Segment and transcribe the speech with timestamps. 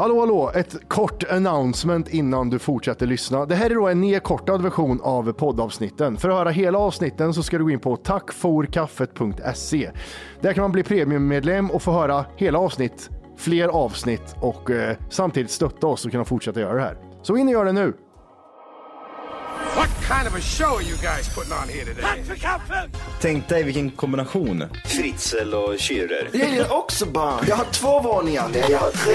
[0.00, 0.50] Hallå, hallå!
[0.54, 3.46] Ett kort announcement innan du fortsätter lyssna.
[3.46, 6.16] Det här är då en nedkortad version av poddavsnitten.
[6.16, 9.90] För att höra hela avsnitten så ska du gå in på tackforkaffet.se.
[10.40, 15.50] Där kan man bli premiummedlem och få höra hela avsnitt, fler avsnitt och eh, samtidigt
[15.50, 16.96] stötta oss och kunna fortsätta göra det här.
[17.22, 17.94] Så in och gör det nu!
[19.76, 22.36] What kind of a show are you guys putting on here today?
[23.20, 24.64] Tänk dig vilken kombination.
[24.84, 26.28] Fritzl och Schürrer.
[26.32, 27.44] Jag gillar också barn.
[27.48, 28.48] Jag har två våningar.
[28.52, 29.12] Nej, jag har tre.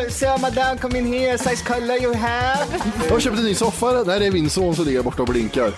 [0.00, 1.38] Oj, so madame, come in here.
[1.38, 2.66] Size color you have.
[3.04, 4.04] Jag har köpt en ny soffa.
[4.04, 5.72] Där är min son som ligger borta och blinkar.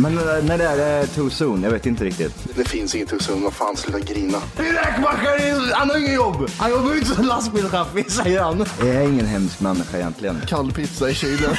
[0.00, 2.34] Men när när det är too soon, jag vet inte riktigt.
[2.56, 3.42] Det finns inget hos honom.
[3.44, 4.38] Vad fan, sluta grina.
[4.56, 6.50] Räkmackaren, han har inget jobb.
[6.58, 8.64] Han jobbar ju inte som lastbilschaffis, säger han.
[8.78, 10.40] Jag är ingen hemsk människa egentligen.
[10.46, 11.50] Kall pizza i kylen.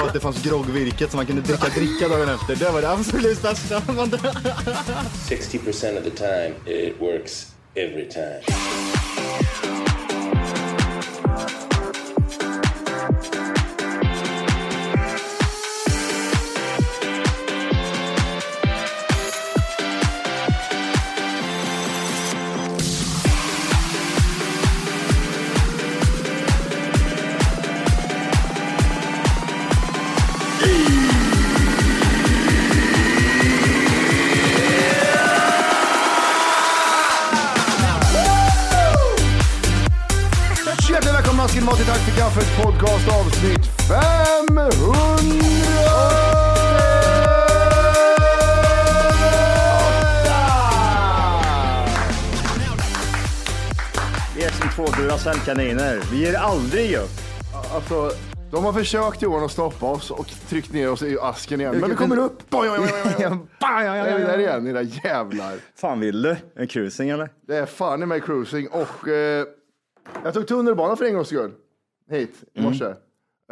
[0.00, 2.56] Och att det fanns groggvirket som man kunde dricka dricka dagen efter.
[2.56, 3.78] Det var det absolut bästa.
[3.78, 8.40] 60% of the time, it works every time.
[55.54, 56.10] Duracell-kaniner.
[56.10, 57.10] Vi ger aldrig upp.
[57.74, 58.10] Alltså,
[58.50, 61.76] de har försökt Johan att stoppa oss och tryckt ner oss i asken igen.
[61.80, 62.42] Men vi kommer upp.
[62.50, 63.38] Oj, oj, oj, oj.
[63.58, 65.54] Där är vi där igen, era jävlar.
[65.76, 66.36] Fan vill du?
[66.56, 67.30] En cruising eller?
[67.46, 69.46] Det är fan i mig cruising och eh,
[70.24, 71.52] jag tog tunnelbana för en gångs skull.
[72.10, 72.94] Hit i morse.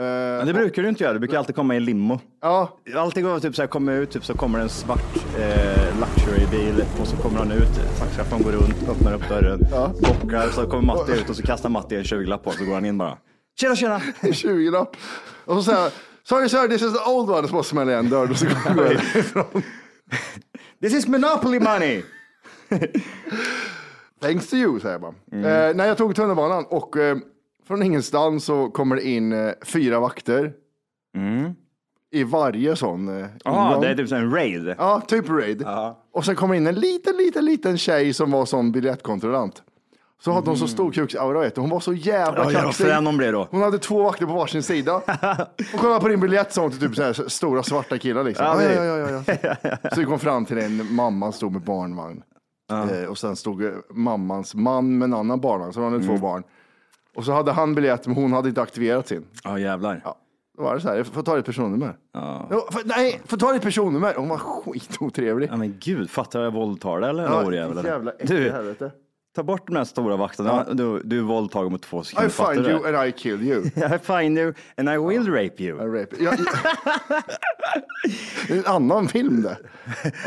[0.01, 0.07] Eh,
[0.39, 1.13] Men det brukar du inte göra.
[1.13, 2.21] Du brukar alltid komma i limo.
[2.43, 6.85] Ja, Alltid går typ så här, kommer ut, typ så kommer en svart eh, luxury-bil
[7.01, 9.93] och så kommer han ut, taxichauffören går runt, öppnar upp dörren, Ja.
[10.01, 12.75] bockar, så kommer Matti ut och så kastar Matti en 20-lapp på och så går
[12.75, 13.19] han in bara.
[13.61, 13.99] Tjena, tjena!
[14.23, 14.97] 20-lapp.
[15.45, 15.93] Och så säger jag,
[16.25, 17.47] sorry sir, this is the old one.
[17.49, 19.45] Så bara smäller igen dörren och så går jag ifrån.
[20.83, 22.03] This is monopoly money!
[24.23, 25.15] Thanks to you, säger man.
[25.33, 27.17] Eh, när jag tog tunnelbanan och eh,
[27.67, 30.53] från ingenstans så kommer det in eh, fyra vakter.
[32.13, 33.81] I varje sån eh, Ja, ingång.
[33.83, 34.75] det är typ som en raid.
[34.79, 35.65] Ja, typ raid.
[36.13, 39.63] Och sen kommer in en liten, liten, liten tjej som var som biljettkontrollant.
[40.23, 41.61] Så hade hon så stor kuksaura, vet du.
[41.61, 42.87] Hon var så jävla Ja, kaxig.
[42.87, 43.49] frän hon blev då.
[43.51, 45.03] Hon hade två vakter på varsin sida.
[45.73, 48.47] Hon kollade på din biljett sa hon till typ så här stora svarta killar liksom.
[48.47, 49.77] Ja, Ja, det- ja, ja, ja, ja.
[49.95, 52.23] Så vi kom fram till en mamma stod med barnvagn.
[52.73, 56.17] Eh, och sen stod eh, mammans man med en annan barnvagn, så hon hade två
[56.17, 56.43] barn.
[57.21, 59.25] Och så hade han biljett, men hon hade inte aktiverat sin.
[59.45, 60.01] Ja, jävlar.
[60.05, 60.17] Ja.
[60.57, 61.95] Då var det så här, jag får ta ditt personnummer.
[62.13, 64.15] Ja, för, nej, får ta ditt personnummer.
[64.17, 65.49] Hon var skitotrevlig.
[65.53, 67.23] Ja, men gud, fattar jag våldtar dig eller?
[67.23, 67.85] Ja, Ja, jävlar.
[67.85, 68.91] jävla Du, helvete.
[69.37, 70.65] ta bort de här stora vakterna.
[70.73, 72.29] Du, du är våldtagen mot två I sekunder.
[72.31, 72.99] fattar find you det?
[72.99, 73.63] and I kill you.
[73.95, 75.77] I find you and I will rape you.
[75.99, 76.17] I rape.
[76.19, 77.21] Ja, ja.
[78.49, 79.59] det är en annan film det.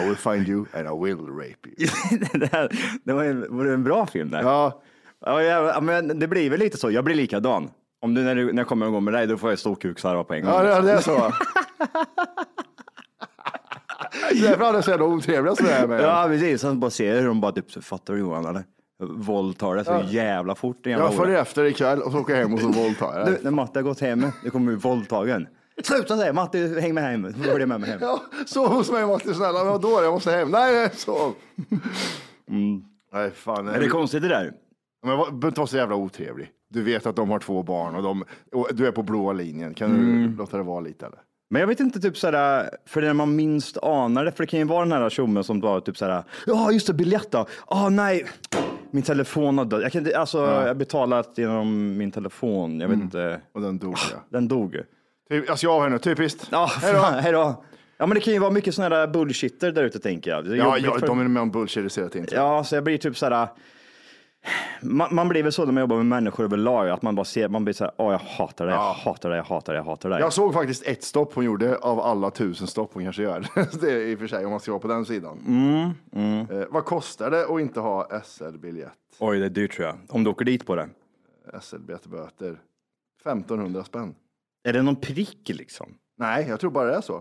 [0.02, 1.90] I will find you and I will rape you.
[2.40, 2.70] det, här,
[3.04, 4.42] det var en, var det en bra film där.
[4.42, 4.82] Ja,
[5.26, 6.92] Ja, ja, men det blir väl lite så.
[6.92, 7.70] Jag blir likadan.
[8.02, 10.34] Om du när, du, när jag kommer igång med dig, då får jag storkuksarva på
[10.34, 10.52] en gång.
[10.54, 11.12] ja det, det är så.
[14.32, 16.02] Därför hade jag så jävla otrevliga som jag är med.
[16.02, 16.62] Ja, precis.
[16.62, 18.64] Sen bara ser hur de bara typ, så fattar du Johan eller?
[19.04, 20.86] Våldtar det så jävla fort.
[20.86, 23.32] jävla Jag följer efter ikväll och så åker jag hem och så våldtar jag Du,
[23.32, 23.40] dig.
[23.44, 25.48] när Matte har gått hem, det kommer bli våldtagen.
[25.84, 27.34] Sluta säga Matti, häng med hem.
[27.34, 28.00] Så följer med mig hem.
[28.02, 29.64] Ja, sov hos mig Matti snälla.
[29.64, 30.52] Men då jag måste hem.
[30.52, 31.34] Nej, nej, sov.
[33.14, 33.68] Nej, fan.
[33.68, 34.52] Är det konstigt det där?
[35.04, 36.50] Men vad- behöver inte vara så jävla otrevlig.
[36.70, 38.24] Du vet att de har två barn och, de,
[38.54, 39.74] och du är på blåa linjen.
[39.74, 41.20] Kan du låta det vara lite eller?
[41.50, 44.60] Men jag vet inte, typ såhär, för när man minst anar det, för det kan
[44.60, 47.90] ju vara den här tjommen som bara typ såhär, ja just det, biljett då, ah
[47.90, 48.26] nej,
[48.92, 49.82] min telefon har dött.
[49.82, 53.78] Jag, kan, inte- alltså, jag har betalat genom min telefon, jag vet inte, Och den
[53.80, 54.18] dog ja.
[54.30, 54.78] den dog.
[55.30, 56.48] Typ, jag ska av här nu, typiskt.
[56.52, 57.00] Ja, Hej då.
[57.00, 57.64] fan, hej då.
[57.98, 60.46] Ja men det kan ju vara mycket sådana där bullshitter där ute tänker jag.
[60.46, 62.28] Det är Ja, jobbigt ja, för- de är med om bullshit hela tiden.
[62.32, 63.48] Ja, så jag blir typ såhär,
[64.82, 67.50] man, man blir väl så när man jobbar med människor överlag, att man bara ser,
[67.50, 70.10] man blir såhär, åh jag hatar dig, jag hatar dig, jag hatar dig, jag hatar
[70.10, 70.20] dig.
[70.20, 73.48] Jag såg faktiskt ett stopp hon gjorde av alla tusen stopp hon kanske gör.
[73.82, 75.38] det är i och för sig om man ska vara på den sidan.
[76.52, 78.92] Eh, vad kostar det att inte ha SL-biljett?
[79.20, 79.96] Oj, det är dyrt tror jag.
[80.10, 80.90] Om du åker dit på det.
[81.62, 82.58] SL-biljettböter.
[83.22, 84.16] 1500 spänn.
[84.64, 85.94] Är det någon prick liksom?
[86.18, 87.18] Nej, jag tror bara det är så.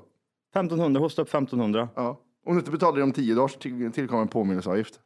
[0.54, 1.88] 1500, hosta upp 1500.
[1.94, 2.18] Ja.
[2.46, 5.00] Om du inte betalar det om tio dagar så till- tillkommer en påminnelseavgift.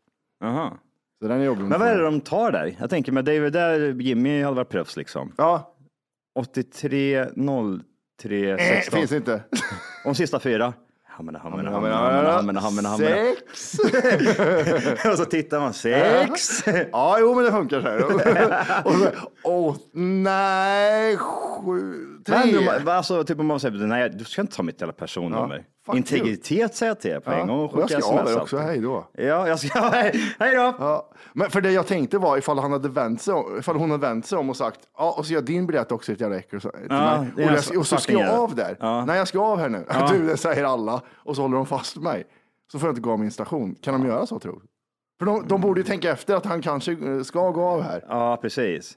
[0.45, 0.79] Aha.
[1.23, 1.65] Så den är jobbig.
[1.65, 2.77] Men vad är det de tar där?
[2.81, 5.33] Jag tänker med David där, Jimmy hade varit proffs liksom.
[5.37, 5.75] Ja,
[6.39, 7.27] 83,
[8.23, 8.99] 03, eh, 16.
[8.99, 9.43] finns inte.
[10.05, 10.73] De sista fyra.
[11.09, 13.07] Hamna, hamna, Ja, hamna, hamna, ja, hamna, hamna, hamna.
[13.07, 13.79] Sex.
[15.11, 16.65] Och så tittar man, sex.
[16.93, 18.05] Ja, jo, men det funkar så här.
[18.87, 19.09] Och så,
[19.45, 21.95] åh, nej, sju,
[22.27, 22.37] tre.
[22.85, 25.65] Men alltså, typ om man säger, nej du ska inte ta mitt jävla personnummer.
[25.87, 25.95] Fuck.
[25.97, 27.69] Integritet säger jag till er på en gång.
[27.69, 28.37] och jag ska av allt.
[28.37, 29.07] också, hej då.
[29.13, 30.75] Ja, jag ska, hej, hej då.
[30.79, 33.91] Ja, men för det jag tänkte var ifall han hade vänt sig om, ifall hon
[33.91, 36.37] hade vänt sig om och sagt, ja, och så gör din biljett också ett jävla
[36.37, 36.61] äckel.
[36.89, 38.77] Ja, och, jag, och så ska jag av där.
[38.81, 39.05] Ja.
[39.05, 39.85] Nej, jag ska av här nu.
[39.89, 40.09] Ja.
[40.13, 41.01] Du, det säger alla.
[41.17, 42.25] Och så håller de fast mig.
[42.73, 43.75] Så får jag inte gå av min station.
[43.75, 44.61] Kan de göra så tror du?
[45.19, 48.05] För de, de borde ju tänka efter att han kanske eh, ska gå av här.
[48.09, 48.97] Ja, precis.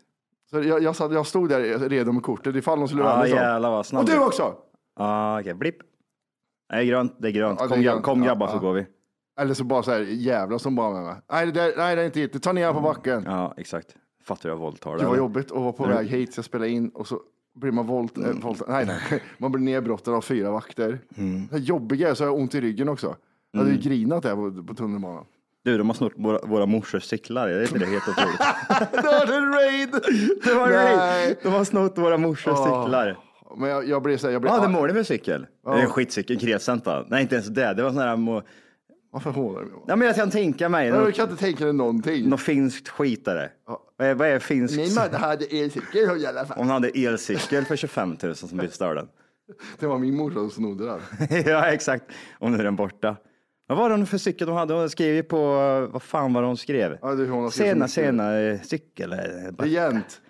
[0.49, 3.33] Så jag, jag, satt, jag stod där redo med kortet ifall de skulle vända sig
[3.33, 3.97] om.
[3.97, 4.53] Och du också!
[4.99, 5.77] Ja, okej, blipp.
[6.71, 7.59] Nej, grönt, det är grönt.
[7.61, 8.03] Ja, det är Kom, grönt.
[8.03, 8.59] kom Ja, grabbar så ja.
[8.59, 8.85] går vi.
[9.39, 11.15] Eller så bara så här, jävlar som bara med mig.
[11.31, 12.43] Nej, det, där, nej, det är inte hit.
[12.43, 13.23] Ta ner honom på backen.
[13.25, 13.95] Ja, exakt.
[14.23, 16.69] Fattar du vad våldtar Det var jobbigt att vara på väg hit, så jag spelade
[16.69, 17.19] in och så
[17.55, 19.23] blir man volt, äh, volt, nej, nej.
[19.37, 20.99] man blir nedbrottad av fyra vakter.
[21.49, 23.15] Det här jobbiga är så har jag ont i ryggen också.
[23.51, 25.25] Jag hade ju grinat där på, på tunnelbanan.
[25.63, 27.47] Du, de har snott våra, våra morsors cyklar.
[27.47, 28.39] Det är inte det helt otroligt?
[28.91, 29.89] Det var en raid!
[30.43, 31.25] Det var Nej.
[31.25, 31.37] raid.
[31.43, 32.83] De har snott våra morsors Åh.
[32.83, 33.17] cyklar.
[33.57, 34.81] Men jag, jag blev så här, jag blev Vad hade arg.
[34.81, 35.47] målet med cykel?
[35.65, 36.59] Det är en skitcykel?
[37.07, 37.73] Nej, inte ens det.
[37.73, 38.15] Det var sån här...
[38.15, 38.43] Må...
[39.11, 39.75] Varför hånar du mig?
[39.87, 40.87] Ja, men jag kan tänka mig.
[40.87, 42.29] Jag Något, kan inte tänka dig någonting.
[42.29, 43.49] något finskt skitare.
[43.97, 44.77] Vad är, vad är finskt?
[44.77, 46.57] Min man hade elcykel i alla fall.
[46.57, 49.07] Hon hade elcykel för 25 000 som blev störd.
[49.79, 50.99] Det var min morsa som snodde den.
[51.45, 52.05] ja, exakt.
[52.39, 53.15] Och nu är den borta.
[53.67, 54.73] Vad var det för cykel de hade?
[54.73, 55.37] Hon skrev ju på,
[55.91, 56.97] vad fan var det hon skrev?
[57.01, 59.13] Ja, det hon Sena, sena eh, cykel.
[59.13, 59.19] eh,
[59.51, 60.21] bara- Regent.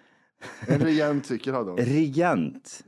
[0.67, 1.79] En regent cykel hade hon.
[1.79, 2.83] Regent.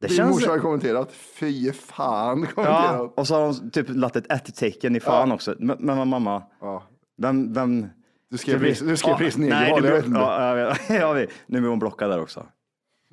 [0.00, 0.30] Det Din känns...
[0.30, 1.12] morsa har kommenterat.
[1.12, 3.12] Fy fan Ja, kommenterat.
[3.18, 5.54] och så har hon typ lagt ett ett-tecken i fan också.
[5.58, 6.82] Men, men mamma, Ja.
[7.22, 7.86] vem, vem?
[8.30, 10.18] Du skrev pris- du skrev pris nej, negerval, du, jag vet inte.
[10.20, 12.46] ja, ja, vi- nu blir hon blockad där också.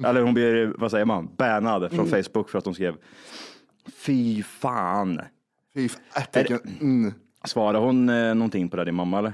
[0.06, 2.24] Eller hon blir, vad säger man, bannad från Mm.
[2.24, 2.96] Facebook för att hon skrev
[3.96, 5.22] Fy fan.
[5.74, 6.02] Fy fan.
[6.16, 6.60] Ättecken.
[6.82, 7.14] Mm.
[7.44, 9.34] Svarade hon eh, någonting på det, din mamma eller?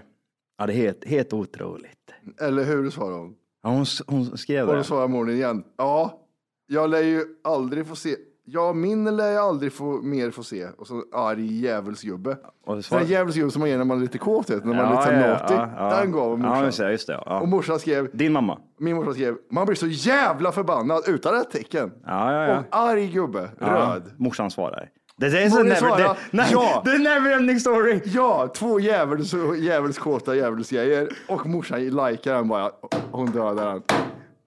[0.58, 2.14] Ja, det är helt, helt otroligt.
[2.42, 3.36] Eller hur svarade hon?
[3.64, 4.80] Ja, hon, hon skrev Och det.
[4.80, 5.64] då svarade morgonen igen.
[5.78, 6.20] Ja,
[6.68, 8.16] jag lär ju aldrig få se.
[8.46, 10.68] Ja, min lär jag aldrig få mer få se.
[10.78, 12.38] Och så arg djävulsgubbe.
[12.66, 14.66] Och det Så en svar- djävulsgubbe som man ger när man är lite kåt, vet,
[14.66, 15.54] när man är lite ja, naughty.
[15.54, 16.00] ja, ja.
[16.02, 16.58] Den gav morsan.
[16.60, 16.92] Ja, just det.
[16.92, 17.40] Just det ja.
[17.42, 18.60] Och morsan skrev, Din mamma.
[18.80, 21.92] min morsa skrev, man blir så jävla förbannad utan ett tecken.
[22.06, 22.60] Ja, ja, ja.
[22.60, 24.04] Och arg gubbe, röd.
[24.18, 24.90] Morsan svarar.
[25.22, 26.82] Det, är så never, det, nej, ja.
[26.86, 28.00] det är never ending story.
[28.06, 31.10] Ja, två djävuls, djävulskåta djävulsgrejer.
[31.28, 32.72] Och morsan likar den bara.
[33.12, 33.82] Hon dödar den.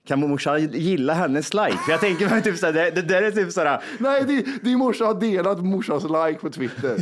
[0.06, 1.76] Kan morsan gilla hennes like?
[1.76, 4.78] För jag tänker mig typ såhär, det, det där är typ såhär, Nej, din, din
[4.78, 6.96] morsa har delat morsans like på Twitter.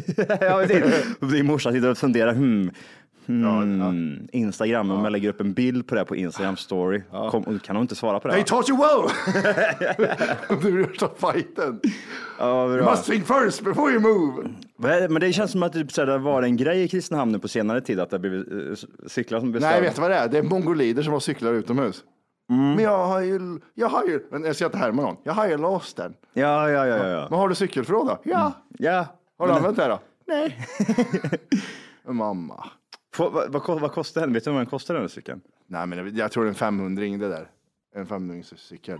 [0.59, 1.27] vet inte.
[1.37, 2.71] Din morsa sitter och funderar, hmm,
[3.27, 7.77] hmm Instagram, om jag lägger upp en bild på det på Instagram story, kom, kan
[7.77, 8.35] hon inte svara på det?
[8.35, 9.11] They taught you well!
[10.63, 11.81] du är värsta fighten.
[12.39, 14.49] Ja, You must think first before you move.
[15.09, 17.39] Men det känns som att det typ såhär, det var en grej i Kristinehamn nu
[17.39, 20.11] på senare tid, att det har blivit eh, cyklar som blir Nej, vet du vad
[20.11, 20.29] det är?
[20.29, 22.05] Det är mongolider som har cyklar utomhus.
[22.51, 22.75] Mm.
[22.75, 25.17] Men jag har ju, jag har ju, men jag ska inte härma någon.
[25.25, 26.15] Jag har ju låst den.
[26.33, 27.09] Ja, ja, ja, ja.
[27.09, 27.27] ja.
[27.31, 28.19] Men har du cykelförråd då?
[28.25, 28.53] Ja.
[28.79, 29.07] ja.
[29.39, 30.01] Har du Men- använt det då?
[30.27, 30.59] Nej.
[32.15, 32.65] Mamma.
[33.15, 34.33] Få- vad, vad, vad kostar den?
[34.33, 35.41] Vet du vad den kostar den här cykeln?
[35.67, 37.51] Nej, men jag- jag tror en 500 det där.
[37.95, 38.99] En 500 cykel.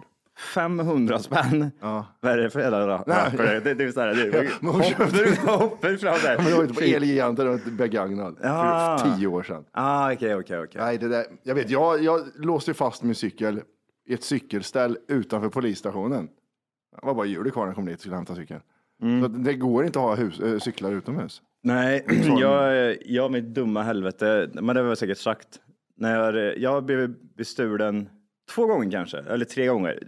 [0.55, 1.71] 500 spänn.
[1.81, 2.07] Ja.
[2.21, 3.61] Vad är det för jävla rackare?
[3.61, 6.37] Det, det är så här, det hoppar, hoppar fram där.
[6.37, 8.37] Men det var inte på Elgiganten, ett begagnad.
[8.43, 8.99] Ja.
[9.01, 9.65] För tio år sedan.
[9.73, 10.81] Ah, okej, okej, okej.
[10.81, 13.61] Nej, det där, jag vet, jag, jag låste fast min cykel
[14.07, 16.29] i ett cykelställ utanför polisstationen.
[17.01, 18.61] Det var bara hjulet kvar när jag kom dit och skulle hämta cykeln.
[19.03, 19.23] Mm.
[19.23, 21.43] Så det går inte att ha hus, äh, cyklar utomhus.
[21.63, 22.07] Nej,
[22.41, 25.61] jag, jag mitt dumma helvete, men det var säkert sagt.
[25.97, 28.09] När jag, jag blev bestulen
[28.55, 29.99] två gånger kanske, eller tre gånger.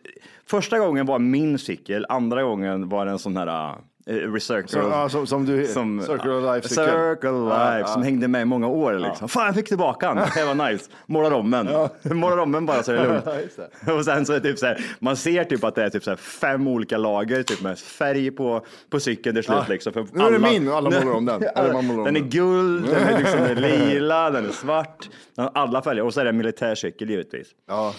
[0.46, 3.74] Första gången var min cykel, andra gången var det en sån här
[4.06, 4.68] recircle.
[4.68, 6.84] Så, ja, som, som du, som, Circle of Life-cykel.
[6.84, 8.04] Circle Life, Ja, som ja.
[8.04, 8.99] hängde med i många år.
[8.99, 9.28] Liksom.
[9.28, 10.28] Fan, jag fick tillbaka den.
[10.34, 10.90] Det var nice.
[11.06, 11.68] Målar om den.
[12.18, 13.25] Målar om den bara så är det lugnt.
[13.87, 13.92] Ja.
[13.99, 16.04] Och sen så är det typ så här, man ser typ att det är typ
[16.04, 19.56] så här fem olika lager typ med färg på, på cykeln till slut.
[19.61, 19.66] Ja.
[19.68, 21.44] Liksom, för Nu är det min och alla målar om den.
[21.73, 25.11] Man målar om den är guld, den är liksom lila, den är svart.
[25.37, 26.02] Den alla färger.
[26.02, 27.49] Och så är det en militärcykel givetvis.
[27.68, 27.94] Ja.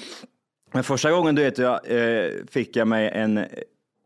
[0.71, 3.45] Men första gången du vet, jag, eh, fick jag mig en,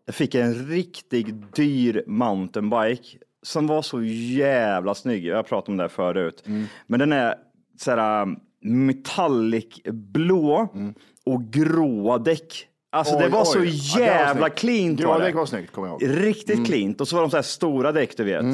[0.10, 5.25] jag fick en riktigt dyr mountainbike som var så jävla snygg.
[5.25, 6.44] Jag har pratat om det förut.
[6.46, 6.66] Mm.
[6.88, 7.36] Men den är
[7.80, 10.68] så här um, metallic blå
[11.25, 12.66] och gråa däck.
[12.92, 13.34] Alltså det Mm.
[13.34, 13.72] Oj, var oj.
[13.72, 14.60] så Ja, det jävla snyggt.
[14.60, 15.00] cleant.
[15.00, 15.25] Gråa det.
[15.25, 16.25] däck var snyggt, kommer jag ihåg.
[16.25, 17.01] Riktigt cleant.
[17.01, 18.46] Och så var de så här stora däck, du vet.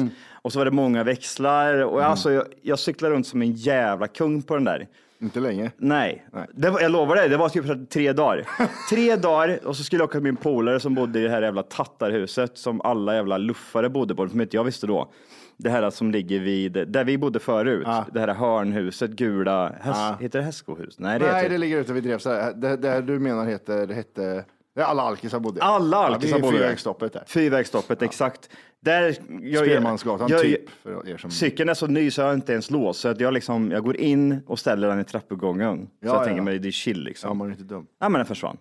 [0.42, 1.84] Och så var det många växlar.
[1.84, 4.86] Och alltså, jag, jag cyklade runt som en jävla kung på den där.
[5.18, 5.70] Inte länge.
[5.76, 6.46] Nej, Nej.
[6.54, 8.48] Det var, jag lovar dig, det var typ här tre dagar.
[8.90, 11.42] tre dagar och så skulle jag åka till min polare som bodde i det här
[11.42, 15.12] jävla tattarhuset som alla jävla luffare bodde på, som inte jag visste då.
[15.56, 20.16] Det här som ligger vid, där vi bodde förut, det här hörnhuset, gula, häst, Ah.
[20.20, 20.98] heter det hästskohus?
[20.98, 22.52] Nej, det Nej, heter det ligger ute vid Drevsta.
[22.52, 24.44] Det, det du menar heter, det hette,
[24.76, 25.62] det är alla alkisar bodde.
[25.62, 26.58] Alla alkisar ja, bodde.
[26.58, 27.24] Fyrvägsstoppet där.
[27.26, 28.50] Fyrvägsstoppet, exakt.
[28.80, 30.70] Där, jag, Spelmansgatan jag- typ.
[30.82, 31.30] För er som...
[31.30, 33.84] Cykeln är så ny så jag har inte ens lås, så att jag, liksom, jag
[33.84, 35.76] går in och ställer den i trappuppgången.
[35.78, 36.24] så Ja, jag ja.
[36.24, 37.28] tänker mig, det är chill liksom.
[37.28, 37.86] Ja, man är inte dum.
[38.00, 38.56] Ja, men den försvann.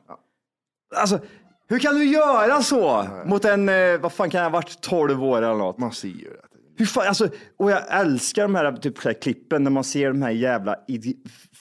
[0.96, 1.20] Alltså,
[1.68, 5.24] hur kan du göra så mot en, eh, vad fan kan jag ha varit, 12
[5.24, 5.78] år eller något?
[5.78, 6.42] Man ser ju det.
[6.78, 10.08] Hur fan, alltså, och jag älskar de här, typ, så här klippen när man ser
[10.08, 10.76] de här jävla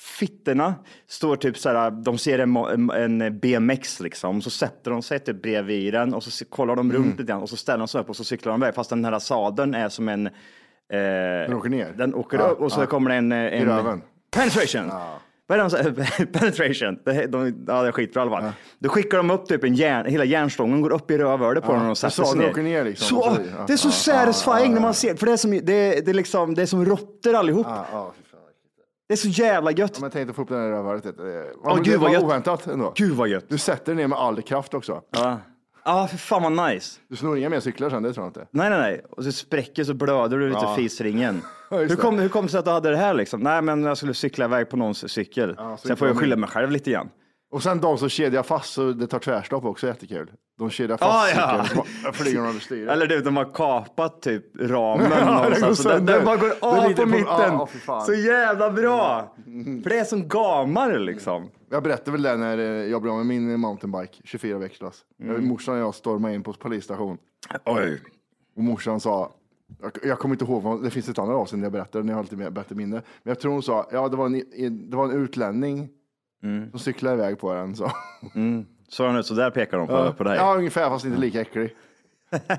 [0.04, 0.74] fittorna.
[1.06, 5.42] Står typ så här, de ser en, en, BMX liksom, så sätter de sig typ
[5.42, 8.08] bredvid den och så kollar de runt lite grann och så ställer de sig upp
[8.08, 8.74] och så cyklar de iväg.
[8.74, 10.26] Fast den här sadeln är som en...
[10.26, 10.32] Eh,
[10.90, 11.92] den åker ner?
[11.96, 12.86] Den åker Ja, upp och så ja.
[12.86, 13.32] kommer det en...
[13.32, 14.02] en röven.
[14.30, 14.90] Penetration!
[15.46, 16.26] Vad är det de säger?
[16.32, 16.98] Penetration.
[17.04, 18.52] Det, de, ja, det är skitbra i alla fall.
[18.78, 21.80] Då skickar de upp typ en järn, hela järnstången går upp i rövhålet på den
[21.80, 22.62] och de sätter sig ner.
[22.62, 25.36] ner liksom, Så, ja, det är så ja, satisfying när man ser, för det är
[25.36, 27.66] som, det, det är liksom, det är som råttor allihop.
[27.68, 28.40] Ja, ja, fy fan.
[29.08, 29.90] Det är så jävla gött.
[29.94, 31.04] Ja, men tänk att få upp den här rövhålet.
[31.04, 32.22] Gud, det vad var gött.
[32.22, 32.92] oväntat ändå.
[32.96, 33.44] Gud vad gött.
[33.48, 35.02] Du sätter den ner med all kraft också.
[35.10, 35.38] Ja,
[35.82, 37.00] ah, för fan vad nice.
[37.08, 38.46] Du snor inga mer cyklar sen, det tror jag inte.
[38.50, 39.04] Nej, nej, nej.
[39.10, 40.74] Och så spräcker så blöder du lite Ja.
[40.76, 41.42] fisringen.
[41.70, 43.40] Ja, just hur, kom, hur kom det sig att du hade det här liksom?
[43.40, 45.54] Nej, men jag skulle cykla iväg på någons cykel.
[45.58, 47.08] Ja, Sen får jag skylla mig själv lite grann.
[47.50, 50.30] Och sen de som kedjar fast så det tar tvärstopp också, jättekul.
[50.58, 51.64] De kedjar fast Ah, ja.
[51.64, 52.90] cykeln flyger de över styret.
[52.90, 55.82] Eller du, de har kapat typ ramen någonstans.
[55.82, 57.66] så den, bara går av på på- mitten.
[57.66, 58.06] fan.
[58.06, 59.34] så jävla bra.
[59.82, 61.48] För det är som gamar liksom.
[61.70, 65.00] Jag berättade väl det när eh, jag blev med min mountainbike, 24 växlas.
[65.22, 65.48] Mm.
[65.48, 67.18] Morsan och jag stormade in på polisstation
[67.64, 68.00] Oj.
[68.56, 69.32] och morsan sa,
[69.82, 72.12] jag, jag kommer inte ihåg, vad, det finns ett annat avsnitt där jag berättade, när
[72.12, 72.96] jag har lite bättre minne.
[72.96, 75.88] Men jag tror hon sa, ja det var en, det var en utlänning
[76.42, 76.70] Mm.
[76.70, 77.76] som cyklade iväg på den.
[77.76, 77.90] Så.
[78.88, 80.36] Så han ut, så där pekar de på, på dig.
[80.36, 81.74] Ja, ungefär, fast inte lika äcklig.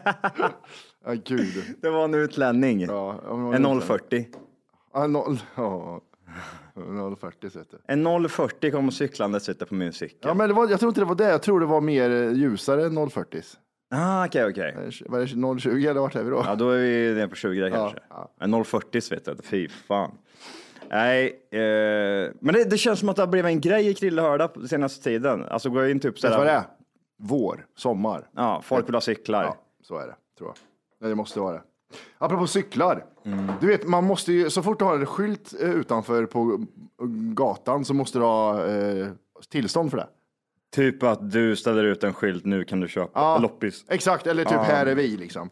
[1.06, 1.64] ja, gud.
[1.82, 2.82] Det var en utlänning.
[2.82, 4.28] Ja, ja, men En inte- 040.
[4.94, 6.02] Ja, noll, ja,
[7.20, 7.94] 040 så heter det.
[7.94, 10.18] En 040 kom cyklande sitter på min cykel.
[10.22, 11.30] Ja, men det var, jag tror inte det var det.
[11.30, 13.42] Jag tror det var mer eh, ljusare än 040.
[13.96, 14.70] Ah, okej, okej.
[14.78, 15.20] Eh, Var
[15.56, 16.44] det 020 eller vart är vi då?
[16.46, 18.00] Ja, då är vi nere på 20 där kanske.
[18.10, 18.32] ja.
[18.40, 20.12] En 040 vet jag, fy fan.
[20.96, 24.48] Nej, eh, men det, det känns som att det har blivit en grej i Krillehörda
[24.48, 25.46] på senaste tiden.
[25.46, 26.56] Alltså går in typ Vet du vad det sådär.
[26.56, 26.64] är?
[27.18, 28.30] Vår, sommar.
[28.36, 29.44] Ja, folk vill ha cyklar.
[29.44, 30.56] Ja, så är det, tror jag.
[31.02, 31.62] Nej, det måste vara det.
[32.18, 33.06] Apropå cyklar.
[33.62, 36.66] Du vet, man måste ju, så fort du har en skylt eh, utanför på
[37.34, 39.08] gatan så måste du ha eh,
[39.50, 40.08] tillstånd för det.
[40.76, 43.86] Typ att du ställer ut en skylt, nu kan du köpa Ja, loppis.
[43.88, 45.50] Exakt, eller typ här är vi liksom.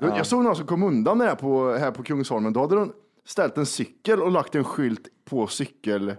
[0.00, 2.52] Jag såg någon som kom undan med det här på, här på Kungsholmen.
[2.52, 2.92] Då hade de
[3.24, 6.14] ställt en cykel och lagt en skylt på cykel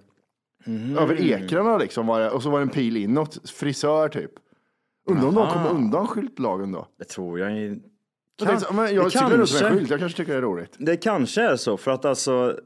[0.99, 2.07] över ekrarna liksom.
[2.07, 4.31] Var det, och så var det en pil inåt, frisör typ.
[5.09, 6.87] Undrar om de kom undan skyltlagen då?
[6.99, 7.89] Det tror jag inte.
[8.39, 10.37] Jag, tänkte, men jag det cyklar ut med en kanske- skylt, jag kanske tycker det
[10.37, 10.75] är roligt.
[10.79, 12.59] Det kanske är så, för att alltså,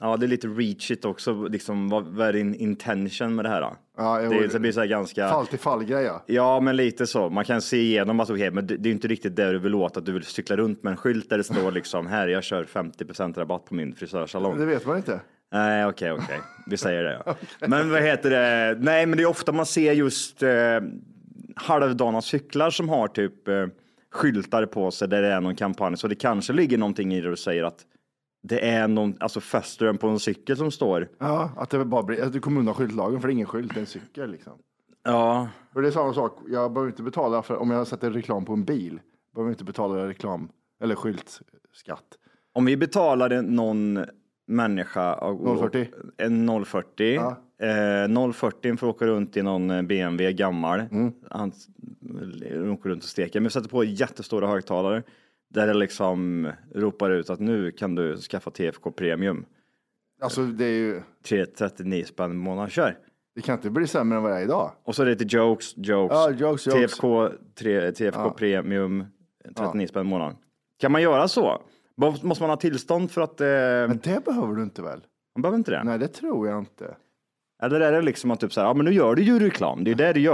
[0.00, 3.60] ja det är lite reachigt också, liksom vad, vad är din intention med det här?
[3.96, 5.28] Ja, jag- det, det blir så här ganska...
[5.28, 6.22] Fall till fall-grej ja.
[6.26, 7.30] Ja, men lite så.
[7.30, 9.74] Man kan se igenom att okej, men det, det är inte riktigt det du vill
[9.74, 12.44] åt, att du vill cykla runt med en skylt där det står liksom här, jag
[12.44, 14.58] kör 50% rabatt på min frisörsalong.
[14.58, 15.20] Det vet man inte.
[15.52, 16.40] Nej, okej, okej.
[16.66, 17.22] Vi säger det.
[17.26, 17.36] Ja.
[17.66, 18.78] Men vad heter det?
[18.80, 20.50] Nej, men det är ofta man ser just eh,
[21.56, 23.66] halvdana cyklar som har typ eh,
[24.12, 25.96] skyltar på sig där det är någon kampanj.
[25.96, 27.78] Så det kanske ligger någonting i det du säger att
[28.46, 31.08] det är någon, alltså fäster den på en cykel som står.
[31.18, 33.74] Ja, att det bara blir, att du kommer undan skyltlagen för det är ingen skylt,
[33.74, 34.52] det är en cykel liksom.
[35.04, 38.44] Ja, För det är samma sak, jag behöver inte betala för om jag sätter reklam
[38.44, 39.00] på en bil.
[39.34, 40.48] Behöver inte betala reklam
[40.82, 42.04] eller skyltskatt.
[42.52, 44.04] om vi betalade någon
[44.46, 45.86] människa och- 040.
[46.16, 47.36] en 040, Ja.
[47.66, 50.80] eh, 040 får åka runt i någon eh, BMW gammal.
[50.80, 51.12] Mm.
[51.30, 51.52] Han
[52.50, 53.40] eh, åker runt och steker.
[53.40, 55.02] Men vi sätter på jättestora högtalare
[55.54, 59.44] där det liksom ropar ut att nu kan du skaffa TFK Premium.
[60.22, 62.98] Alltså det är ju, 339 spänn i månaden, kör!
[63.34, 64.70] det kan inte bli sämre än vad det är idag.
[64.84, 66.14] Och så är det lite jokes, jokes.
[66.16, 66.92] Ja, jokes, jokes.
[66.92, 69.04] TFK, tre, TFK Premium,
[69.56, 70.36] 39 spänn i månaden.
[70.80, 71.62] Kan man göra så?
[71.96, 73.40] Må- Måste man ha tillstånd för att...
[73.40, 75.00] Eh, Men det behöver du inte väl?
[75.36, 75.84] man behöver inte det?
[75.84, 76.94] Nej, det tror jag inte.
[77.62, 79.84] Eller är det liksom att typ så här, ja men nu gör du ju reklam,
[79.84, 80.33] det är ju det du gör.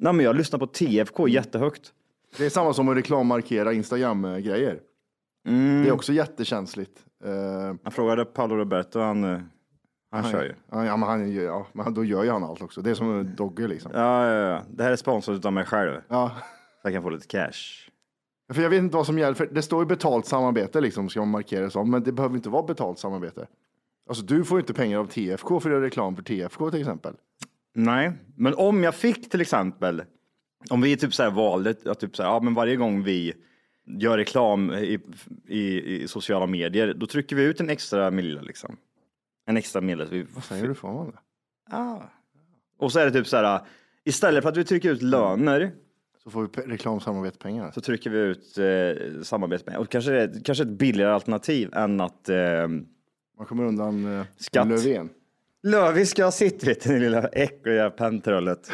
[0.00, 1.92] Nej men jag lyssnar på TFK jättehögt.
[2.38, 4.80] Det är samma som att reklammarkera Instagram-grejer.
[5.46, 5.82] Mm.
[5.82, 7.04] Det är också jättekänsligt.
[7.24, 9.40] Eh, Jag frågade Paolo Roberto, han, eh,
[10.10, 10.54] han kör ju.
[10.70, 12.82] Ja, men han, gör- ja, men då gör ju han allt också.
[12.82, 13.92] Det är som en Dogge liksom.
[13.94, 14.62] Ja, ja, ja.
[14.70, 16.00] Det här är sponsrat av mig själv.
[16.08, 16.30] Ja.
[16.82, 17.88] Så jag kan få lite cash.
[18.52, 21.20] För jag vet inte vad som gäller, för det står ju betalt samarbete liksom, ska
[21.20, 23.46] man markera det som, men det behöver inte vara betalt samarbete.
[24.08, 26.80] Alltså du får ju inte pengar av TFK för att göra reklam för TFK till
[26.80, 27.14] exempel.
[27.74, 30.02] Nej, men om jag fick till exempel,
[30.70, 33.32] om vi typ så här valde att typ så här, ja men varje gång vi
[33.86, 34.98] gör reklam i,
[35.46, 38.76] i, i sociala medier, då trycker vi ut en extra mille liksom.
[39.46, 40.04] En extra mille.
[40.10, 40.74] Vi, Vad säger du?
[40.74, 41.18] Får man det?
[41.76, 42.02] ah.
[42.78, 43.60] Och så är det typ så här,
[44.04, 45.72] istället för att vi trycker ut löner
[46.24, 47.70] Så får vi pe- reklamsamarbetspengar.
[47.70, 49.78] så trycker vi ut eh, samarbetspengar.
[49.80, 52.68] Och kanske det kanske ett billigare alternativ än att eh,
[53.38, 54.68] Man kommer undan eh, Skatt.
[54.68, 55.08] Löfven.
[55.62, 58.70] Lövis ska ha sitt, vet du, det lilla äckliga pentrollet.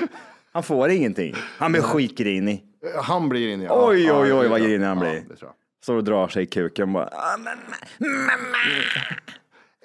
[0.52, 1.34] Han får ingenting.
[1.58, 2.64] Han blir skitgrinig.
[3.02, 3.88] Han blir in i ja.
[3.88, 5.24] Oj, Ja, oj, oj, vad grinig han Ja, blir.
[5.28, 5.50] det tror
[5.86, 6.04] jag.
[6.04, 7.06] Drar sig i kuken bara.
[7.12, 8.56] "Ah, mamma, mamma."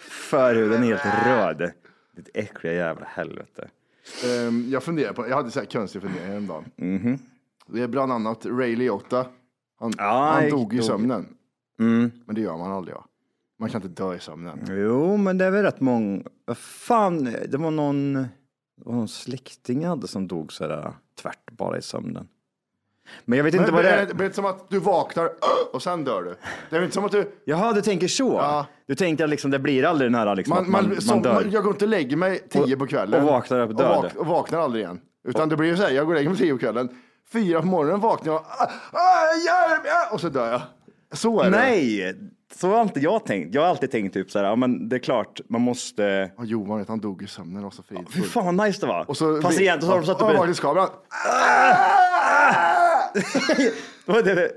[0.09, 1.71] Förhuden är helt röd.
[2.15, 3.69] Ditt äckliga jävla helvete.
[4.25, 6.65] Ehm, jag funderar på, jag hade så här konstig fundering häromdagen.
[6.75, 7.19] Mhm.
[7.67, 9.25] Det är bland annat Ray Liotta.
[9.79, 10.85] Han, Ja, han dog i dog.
[10.85, 11.27] sömnen.
[11.79, 12.11] Mm.
[12.25, 13.05] Men det gör man aldrig va?
[13.61, 14.59] Man kan inte dö i sömnen.
[14.69, 16.23] Jo, men det är väl rätt många.
[16.55, 21.77] Fan, det var någon, det var någon släkting jag hade som dog sådär tvärt bara
[21.77, 22.27] i sömnen.
[23.25, 24.13] Men jag vet inte Men vad det är.
[24.13, 25.29] det är som att du vaknar
[25.73, 26.35] och sen dör du.
[26.69, 27.31] Det är inte som att du...
[27.45, 28.33] Jaha, du tänker så?
[28.33, 28.65] Ja.
[28.87, 31.51] Du tänkte att liksom, det blir aldrig den här liksom, Man, man, man, som, man,
[31.51, 33.21] jag går inte och lägger mig tio Och- på kvällen.
[33.21, 34.11] och vaknar upp och, död.
[34.17, 35.01] och vaknar aldrig igen.
[35.27, 36.89] Utan det blir ju så här, jag går och lägger mig tio på kvällen.
[37.33, 38.41] Fyra på morgonen vaknar jag.
[38.47, 40.61] Ah, ah, hjälp, och så dör jag.
[41.13, 41.57] Så är det.
[41.57, 42.15] Nej,
[42.55, 43.55] så har inte jag tänkt.
[43.55, 46.31] Jag har alltid tänkt typ så här, ja, men det är klart, man måste...
[46.37, 48.13] Ja, Johan vet, han dog i sömnen och så fint.
[48.13, 49.09] Fy fan vad nice det var.
[49.09, 50.21] Och så, Fast egentligen så har de satt upp...
[50.21, 50.89] Ja, en- vakningskameran.
[54.05, 54.51] Det var, det,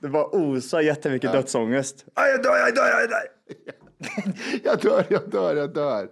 [0.00, 2.04] det var osa jättemycket dödsångest.
[2.14, 3.22] Aj, jag dör, jag dör, jag dör.
[4.64, 6.08] Jag dör, jag dör, jag dör.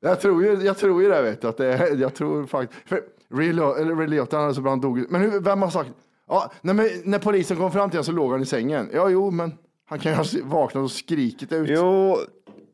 [0.00, 2.80] Jag tror ju, jag tror ju det, vet du, att det är, jag tror faktiskt,
[2.88, 5.06] för Liotta, han hade så bra han dog.
[5.10, 5.90] Men hur, vem har sagt,
[6.28, 8.90] ja, nej, men när polisen kom fram till honom så låg han i sängen.
[8.92, 9.52] Ja, jo, men
[9.84, 11.68] han kan ju ha vaknat och skrikit ut.
[11.70, 12.16] Jo,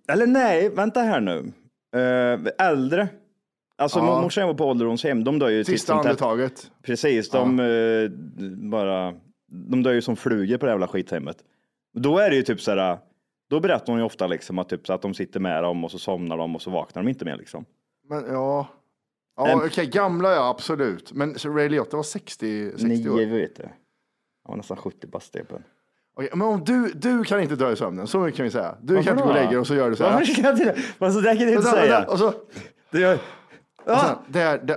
[0.09, 1.53] eller nej, vänta här nu.
[1.96, 3.09] Eh, äldre.
[3.77, 4.23] Alltså Ja.
[4.23, 6.70] morsan var på ålderdomshem, de dör ju Sista andetaget.
[6.83, 8.11] Precis, de eh,
[8.70, 9.14] bara,
[9.70, 11.37] de dör ju som flugor på det jävla skithemmet.
[11.99, 12.99] Då är det ju typ så här,
[13.51, 15.90] då berättar hon ju ofta liksom att, typ så att de sitter med dem och
[15.90, 17.64] så somnar de och så vaknar de inte mer liksom.
[18.09, 18.68] Men ja,
[19.37, 21.12] ja okej, gamla ja, absolut.
[21.12, 23.16] Men Ray Liotta var 60, 60 Nio, år.
[23.38, 23.62] vet du.
[23.62, 23.73] Han
[24.44, 25.37] var nästan 70 bast.
[26.16, 28.75] Okej, men om du, du kan inte dö i sömnen, så mycket kan vi säga.
[28.83, 29.40] Du Varför kan inte gå och då?
[29.40, 30.12] lägga dig och så gör du så här.
[30.12, 31.05] Varför ska jag inte det?
[31.07, 31.99] Alltså, det kan jag inte Vänta, säga.
[31.99, 32.33] vänta, Och så,
[32.90, 33.18] Det gör...
[33.85, 34.77] Och sen, där, där,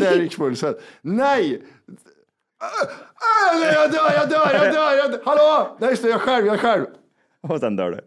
[0.00, 0.74] där gick pulsen.
[1.02, 1.62] Nej!
[2.60, 2.66] Ah,
[3.14, 5.20] ah, nej, Jag dör, jag dör, jag dör, jag dör.
[5.24, 5.76] Hallå!
[5.80, 6.86] Nej, just det, jag är själv, jag är själv.
[7.40, 8.00] Och sen dör du.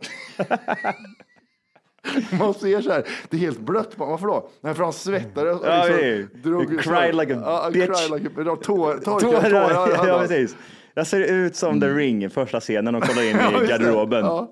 [2.40, 3.90] Man ser så här, det är helt blött.
[3.96, 4.50] Varför då?
[4.62, 5.60] Nej, för han svettades.
[5.62, 7.86] och Ja, liksom det är- drog- you cried like a Ja, bitch.
[8.08, 10.08] cried like a, tår, torkade Tårar, tårar.
[10.08, 10.56] Ja, precis.
[10.98, 13.68] Jag ser ut som The Ring, första scenen de kollar in Ja, i det.
[13.72, 14.26] garderoben.
[14.26, 14.52] Ja.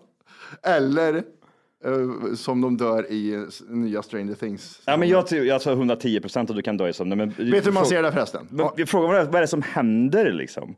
[0.63, 1.15] Eller
[1.85, 4.81] eh, som de dör i eh, nya Stranger Things.
[4.85, 7.09] Ja, men jag, tror- tror 110 procent att du kan dö i sömn.
[7.17, 8.47] Men, Vet du hur man ser det förresten?
[8.49, 10.75] Men, vad det är- vad är det som händer liksom?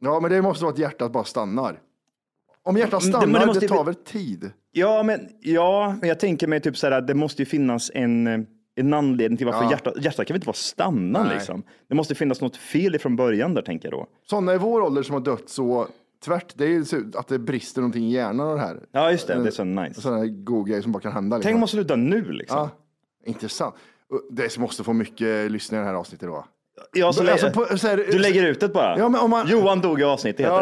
[0.00, 1.78] Ja, men det måste vara att hjärtat bara stannar.
[2.62, 4.50] Om hjärtat Men det- stannar, det det, måste- tar väl tid?
[4.72, 8.26] Ja, men, ja, men jag tänker mig typ så här, det måste ju finnas en,
[8.26, 8.40] eh,
[8.76, 9.70] en anledning till varför Ja.
[9.70, 11.34] hjärtat, hjärtat kan väl inte bara stanna Nej.
[11.34, 11.62] liksom.
[11.88, 14.06] Det måste finnas något fel ifrån början där tänker jag då.
[14.26, 15.86] Sådana i vår ålder som har dött så
[16.24, 16.84] tvärt, det är ju
[17.16, 18.80] att det brister någonting i hjärnan och det här.
[18.92, 20.00] Ja, just det, det är så nice.
[20.00, 21.38] Sådana god grejer som bara kan hända.
[21.42, 22.58] Tänk om man skulle dö nu liksom.
[22.58, 22.68] Ja,
[23.24, 23.74] intressant.
[24.30, 26.44] Det måste få mycket lyssnare i det här avsnittet då.
[26.92, 28.98] Ja, så Alltså, på- så här- du lägger ut det bara.
[28.98, 30.52] Ja, men man- Johan dog i avsnittet heter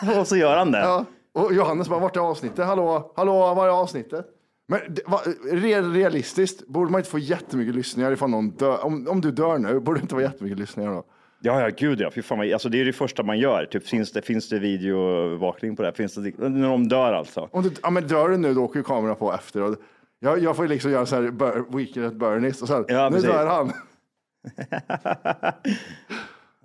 [0.00, 0.08] Ja.
[0.14, 0.20] det.
[0.20, 0.78] och så gör han det.
[0.78, 2.66] Ja, och Johannes bara, vart är avsnittet?
[2.66, 4.26] Hallå, hallå, var är avsnittet?
[4.72, 5.20] Men det, va,
[5.52, 8.84] re- realistiskt, borde man inte få jättemycket lyssningar ifall någon dör?
[8.84, 11.04] Om, om du dör nu, borde det inte vara jättemycket lyssningar då?
[11.44, 12.10] Ja, ja, gud ja.
[12.10, 13.64] Fy fan, vad- alltså, det är det första man gör.
[13.66, 15.88] Typ, finns, det, finns det videovakning på det?
[15.88, 15.94] här?
[15.94, 17.48] Finns det, när de dör alltså?
[17.52, 19.62] Om du, ja, men dör du nu, då åker ju kameran på efter.
[19.62, 19.76] Och
[20.20, 23.08] jag, jag får ju liksom göra så här bur, Weekend at Bernies och sen, Ja,
[23.08, 23.30] nu precis.
[23.30, 23.72] dör han.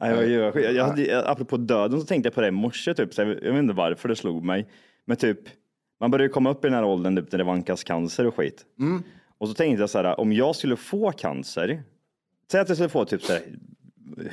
[0.02, 2.94] Nej, jag, jag, jag, jag hade, apropå döden så tänkte jag på det i morse,
[2.94, 4.68] typ, så jag, jag vet inte varför det slog mig.
[5.06, 5.40] Men typ,
[6.00, 8.36] man börjar ju komma upp i den här åldern typ, när det vankas cancer och
[8.36, 8.66] skit.
[8.80, 9.04] Mm.
[9.38, 11.84] Och så tänkte jag så här, om jag skulle få cancer,
[12.52, 13.42] säg att jag skulle få typ så här,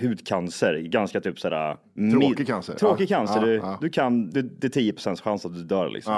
[0.00, 1.74] hudcancer, ganska typ så här,
[2.12, 2.74] Tråkig mild- cancer.
[2.74, 3.78] Tråkig Ja, cancer, ja, du, ja.
[3.80, 6.12] du kan, det, det är 10 procents chans att du dör liksom.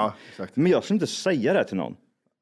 [0.53, 1.95] Men jag skulle inte säga det till någon.